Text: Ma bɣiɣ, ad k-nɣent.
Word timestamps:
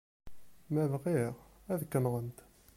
Ma 0.73 0.83
bɣiɣ, 0.93 1.33
ad 1.71 1.81
k-nɣent. 1.91 2.37